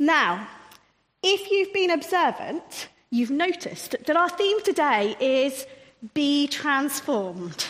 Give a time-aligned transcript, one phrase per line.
[0.00, 0.48] Now,
[1.22, 5.66] if you've been observant, you've noticed that our theme today is
[6.14, 7.66] be transformed.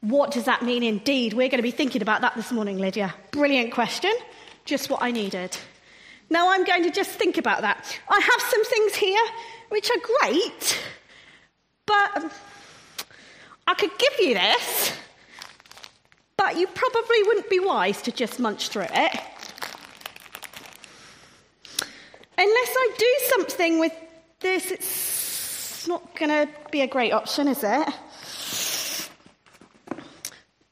[0.00, 1.32] What does that mean indeed?
[1.32, 3.12] We're going to be thinking about that this morning, Lydia.
[3.32, 4.12] Brilliant question.
[4.64, 5.58] Just what I needed.
[6.30, 7.98] Now I'm going to just think about that.
[8.08, 9.24] I have some things here
[9.70, 10.78] which are great,
[11.84, 12.30] but um,
[13.66, 14.92] I could give you this,
[16.36, 19.20] but you probably wouldn't be wise to just munch through it.
[22.42, 23.92] Unless I do something with
[24.40, 27.88] this, it's not going to be a great option, is it?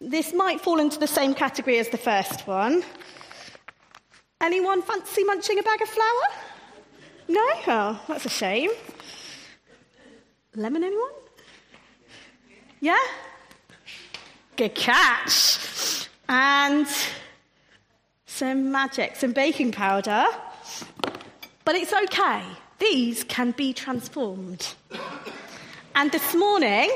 [0.00, 2.82] This might fall into the same category as the first one.
[4.40, 6.22] Anyone fancy munching a bag of flour?
[7.28, 7.46] No?
[7.66, 8.70] Oh, that's a shame.
[10.54, 11.12] Lemon, anyone?
[12.80, 12.96] Yeah?
[14.56, 16.08] Good catch.
[16.30, 16.86] And
[18.24, 20.24] some magic, some baking powder.
[21.68, 22.42] But it's okay.
[22.78, 24.74] These can be transformed.
[25.94, 26.90] And this morning,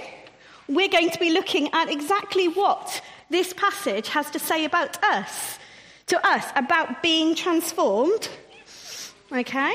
[0.67, 5.59] we're going to be looking at exactly what this passage has to say about us,
[6.07, 8.31] to us, about being transformed.
[9.31, 9.75] Okay?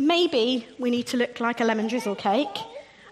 [0.00, 2.56] Maybe we need to look like a lemon drizzle cake,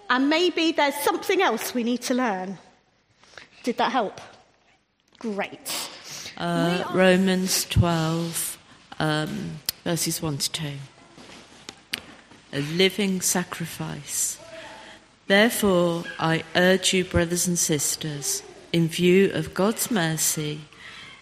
[0.08, 2.56] and maybe there's something else we need to learn.
[3.62, 4.22] Did that help?
[5.18, 5.90] Great.
[6.38, 8.58] Uh, Romans 12,
[9.00, 10.72] um, verses 1 to 2.
[12.54, 14.38] A living sacrifice.
[15.26, 20.62] Therefore, I urge you, brothers and sisters, in view of God's mercy,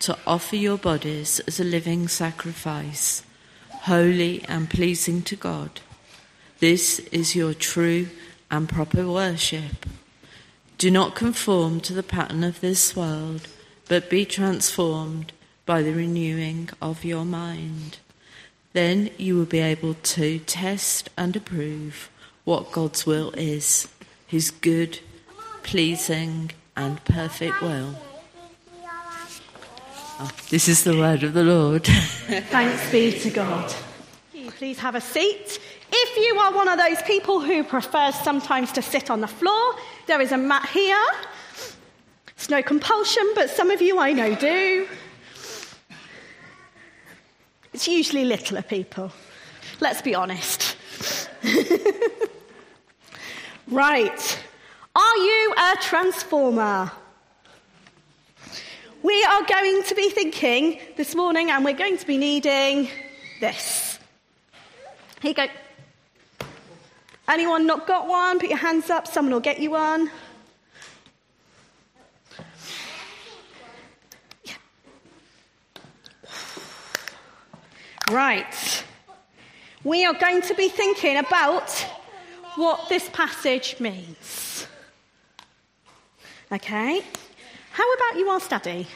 [0.00, 3.24] to offer your bodies as a living sacrifice,
[3.70, 5.80] holy and pleasing to God.
[6.60, 8.08] This is your true
[8.48, 9.86] and proper worship.
[10.78, 13.48] Do not conform to the pattern of this world,
[13.88, 15.32] but be transformed
[15.66, 17.98] by the renewing of your mind.
[18.72, 22.10] Then you will be able to test and approve
[22.44, 23.88] what God's will is,
[24.26, 24.98] his good,
[25.62, 27.94] pleasing, and perfect will.
[30.20, 31.84] Oh, this is the word of the Lord.
[31.86, 33.74] Thanks be to God.
[34.56, 35.58] Please have a seat.
[35.90, 39.74] If you are one of those people who prefers sometimes to sit on the floor,
[40.06, 41.04] there is a mat here.
[42.28, 44.86] It's no compulsion, but some of you I know do.
[47.72, 49.12] It's usually littler people.
[49.80, 50.76] Let's be honest.
[53.68, 54.38] right.
[54.94, 56.92] Are you a transformer?
[59.02, 62.88] We are going to be thinking this morning, and we're going to be needing
[63.40, 63.98] this.
[65.22, 65.46] Here you go.
[67.26, 68.38] Anyone not got one?
[68.38, 69.06] Put your hands up.
[69.06, 70.10] Someone will get you one.
[78.12, 78.84] Right.
[79.84, 81.70] We are going to be thinking about
[82.56, 84.66] what this passage means.
[86.52, 87.02] Okay?
[87.70, 88.86] How about you all study?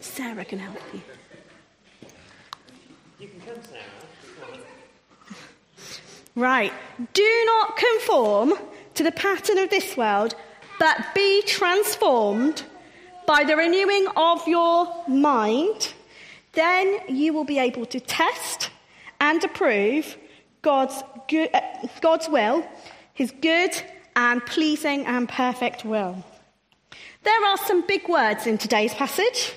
[0.00, 1.00] Sarah can help you.
[3.20, 5.38] You can come, Sarah.
[6.34, 6.72] Right.
[7.12, 8.54] Do not conform
[8.94, 10.34] to the pattern of this world,
[10.80, 12.64] but be transformed
[13.26, 15.92] by the renewing of your mind,
[16.52, 18.70] then you will be able to test
[19.20, 20.16] and approve
[20.62, 21.60] God's, good, uh,
[22.00, 22.66] God's will,
[23.14, 23.70] his good
[24.14, 26.24] and pleasing and perfect will.
[27.22, 29.52] There are some big words in today's passage,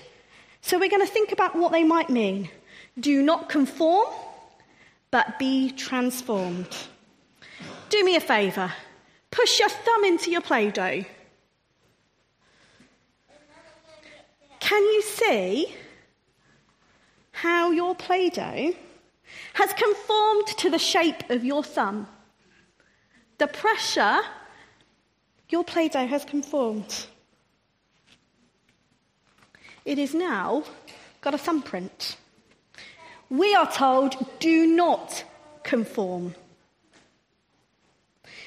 [0.61, 2.49] so we're going to think about what they might mean.
[2.99, 4.13] Do not conform,
[5.11, 6.75] but be transformed.
[7.89, 8.71] Do me a favour.
[9.31, 11.03] Push your thumb into your Play Doh
[14.65, 15.75] Can you see
[17.31, 18.73] how your Play Doh
[19.53, 22.07] has conformed to the shape of your thumb?
[23.37, 24.21] The pressure,
[25.49, 27.05] your Play Doh has conformed.
[29.85, 30.63] It is now
[31.21, 32.17] got a thumbprint.
[33.29, 35.23] We are told, do not
[35.61, 36.33] conform.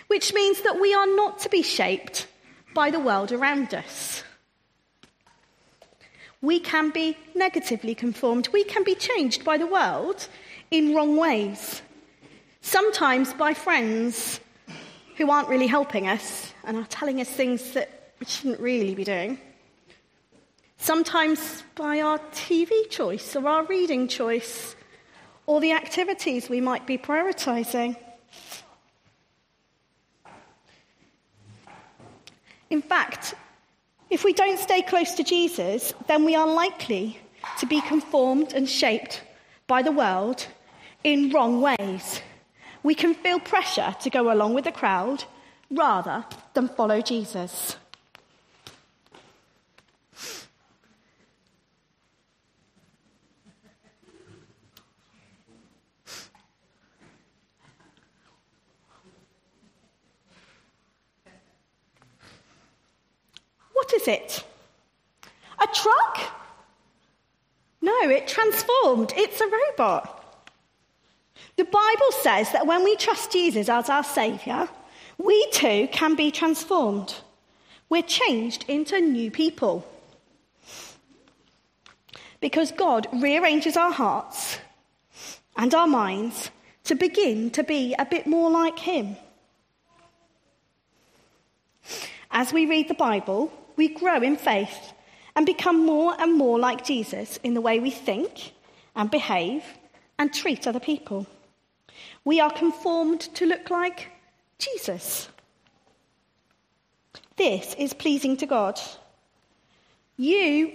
[0.08, 2.26] Which means that we are not to be shaped
[2.74, 4.24] by the world around us.
[6.40, 8.48] We can be negatively conformed.
[8.52, 10.28] We can be changed by the world
[10.70, 11.82] in wrong ways.
[12.60, 14.40] Sometimes by friends
[15.16, 19.04] who aren't really helping us and are telling us things that we shouldn't really be
[19.04, 19.38] doing.
[20.76, 24.76] Sometimes by our TV choice or our reading choice
[25.46, 27.96] or the activities we might be prioritizing.
[32.70, 33.34] In fact,
[34.10, 37.20] If we don't stay close to Jesus, then we are likely
[37.58, 39.22] to be conformed and shaped
[39.66, 40.46] by the world
[41.04, 42.22] in wrong ways.
[42.82, 45.24] We can feel pressure to go along with the crowd
[45.70, 46.24] rather
[46.54, 47.76] than follow Jesus.
[64.08, 64.44] It?
[65.60, 66.20] A truck?
[67.80, 69.12] No, it transformed.
[69.16, 70.14] It's a robot.
[71.56, 74.68] The Bible says that when we trust Jesus as our Saviour,
[75.18, 77.14] we too can be transformed.
[77.88, 79.86] We're changed into new people.
[82.40, 84.58] Because God rearranges our hearts
[85.56, 86.50] and our minds
[86.84, 89.16] to begin to be a bit more like Him.
[92.30, 94.92] As we read the Bible, we grow in faith
[95.36, 98.52] and become more and more like Jesus in the way we think
[98.96, 99.62] and behave
[100.18, 101.26] and treat other people.
[102.24, 104.08] We are conformed to look like
[104.58, 105.28] Jesus.
[107.36, 108.80] This is pleasing to God.
[110.16, 110.72] You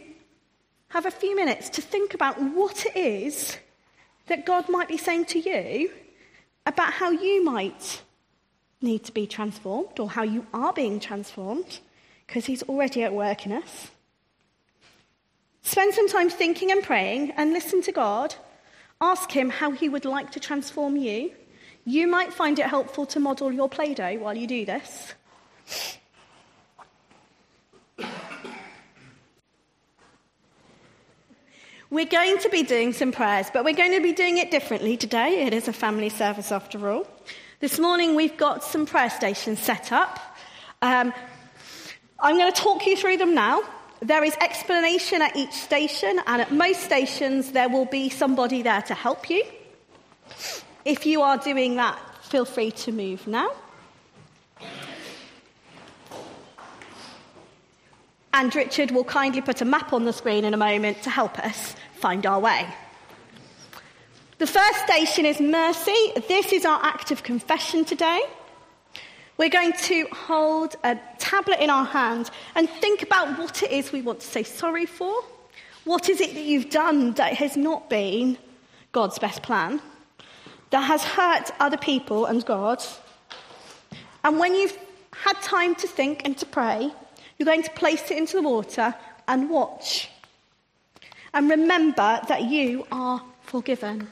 [0.88, 3.58] have a few minutes to think about what it is
[4.28, 5.92] that God might be saying to you
[6.66, 8.02] about how you might
[8.82, 11.80] need to be transformed or how you are being transformed
[12.26, 13.92] because He's already at work in us.
[15.62, 18.36] Spend some time thinking and praying and listen to God.
[19.00, 21.32] Ask Him how He would like to transform you.
[21.86, 25.14] You might find it helpful to model your Play Doh while you do this.
[31.90, 34.98] We're going to be doing some prayers, but we're going to be doing it differently
[34.98, 35.46] today.
[35.46, 37.06] It is a family service after all.
[37.60, 40.20] This morning we've got some prayer stations set up.
[40.82, 41.14] Um,
[42.24, 43.62] I'm going to talk you through them now.
[44.00, 48.82] There is explanation at each station, and at most stations, there will be somebody there
[48.84, 49.44] to help you.
[50.86, 53.50] If you are doing that, feel free to move now.
[58.34, 61.38] And Richard will kindly put a map on the screen in a moment to help
[61.40, 62.66] us find our way.
[64.38, 66.14] The first station is mercy.
[66.30, 68.22] This is our act of confession today.
[69.38, 73.92] We're going to hold a tablet in our hand and think about what it is
[73.92, 75.24] we want to say sorry for.
[75.86, 78.38] What is it that you've done that has not been
[78.92, 79.82] God's best plan,
[80.70, 82.84] that has hurt other people and God?
[84.24, 84.78] And when you've
[85.12, 86.92] had time to think and to pray,
[87.38, 88.94] you're going to place it into the water
[89.28, 90.10] and watch.
[91.34, 94.08] And remember that you are forgiven.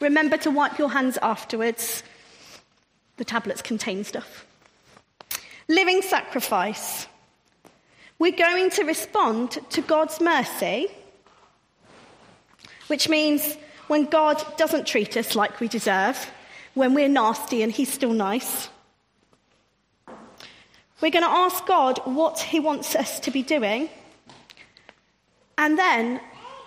[0.00, 2.02] Remember to wipe your hands afterwards.
[3.16, 4.46] The tablets contain stuff.
[5.68, 7.06] Living sacrifice.
[8.18, 10.88] We're going to respond to God's mercy,
[12.86, 13.56] which means
[13.88, 16.30] when God doesn't treat us like we deserve,
[16.74, 18.68] when we're nasty and He's still nice.
[21.00, 23.88] We're going to ask God what He wants us to be doing.
[25.58, 26.20] And then,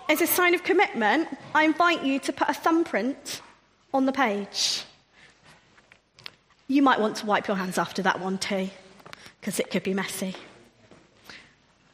[0.07, 3.41] as a sign of commitment, I invite you to put a thumbprint
[3.93, 4.83] on the page.
[6.69, 8.69] You might want to wipe your hands after that one too,
[9.41, 10.35] because it could be messy.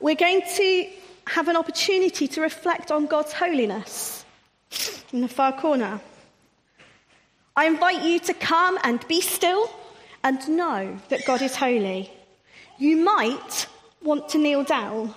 [0.01, 0.89] We're going to
[1.27, 4.25] have an opportunity to reflect on God's holiness
[5.13, 6.01] in the far corner.
[7.55, 9.73] I invite you to come and be still
[10.25, 12.11] and know that God is holy.
[12.77, 13.67] You might
[14.03, 15.15] want to kneel down.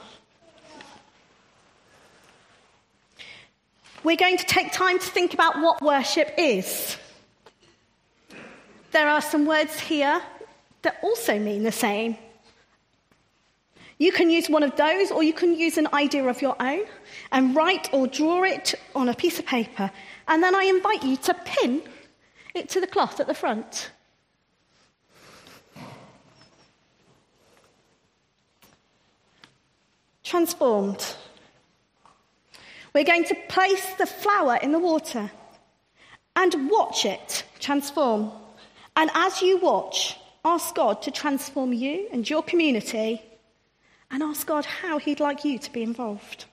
[4.05, 6.97] We're going to take time to think about what worship is.
[8.91, 10.23] There are some words here
[10.83, 12.17] that also mean the same.
[13.99, 16.85] You can use one of those, or you can use an idea of your own
[17.33, 19.91] and write or draw it on a piece of paper.
[20.29, 21.83] And then I invite you to pin
[22.55, 23.91] it to the cloth at the front.
[30.23, 31.17] Transformed.
[32.95, 35.31] We're going to place the flower in the water
[36.37, 38.31] and watch it transform.
[38.99, 43.23] And as you watch, ask God to transform you and your community
[44.11, 46.47] and ask God how He'd like you to be involved.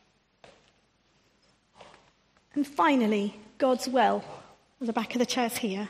[2.53, 4.23] And finally, God's will,
[4.79, 5.89] at the back of the chairs here.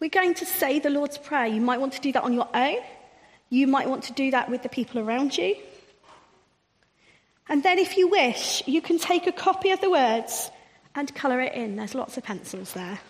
[0.00, 1.46] We're going to say the Lord's Prayer.
[1.46, 2.80] You might want to do that on your own.
[3.48, 5.56] You might want to do that with the people around you.
[7.48, 10.50] And then, if you wish, you can take a copy of the words
[10.94, 11.76] and colour it in.
[11.76, 13.00] There's lots of pencils there.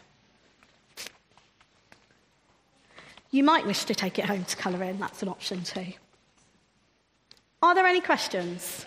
[3.35, 5.87] You might wish to take it home to colour in, that's an option too.
[7.61, 8.87] Are there any questions?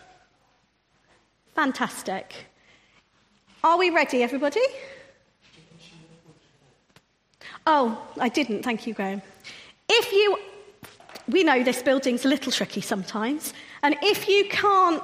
[1.53, 2.33] Fantastic.
[3.61, 4.61] Are we ready, everybody?
[7.65, 8.63] Oh, I didn't.
[8.63, 9.21] Thank you, Graham.
[9.89, 10.37] If you,
[11.27, 15.03] we know this building's a little tricky sometimes, and if you can't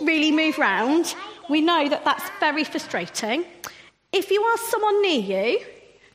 [0.00, 1.14] really move round,
[1.50, 3.44] we know that that's very frustrating.
[4.12, 5.66] If you ask someone near you,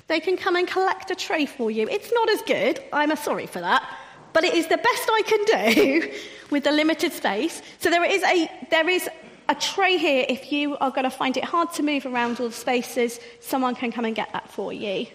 [0.08, 1.88] they can come and collect a tray for you.
[1.90, 3.88] It's not as good, I'm sorry for that,
[4.34, 6.12] but it is the best I can do
[6.52, 7.62] with the limited space.
[7.80, 9.10] So there is a, there is
[9.50, 12.48] a tray here if you are going to find it hard to move around all
[12.48, 15.08] the spaces, someone can come and get that for you.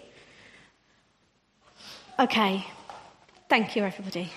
[2.19, 2.67] Okay,
[3.49, 4.31] thank you, everybody.